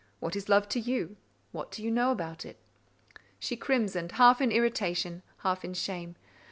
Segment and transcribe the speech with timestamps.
[0.19, 1.15] What is love to you?
[1.51, 2.57] What do you know about it?"
[3.37, 6.15] She crimsoned, half in irritation, half in shame.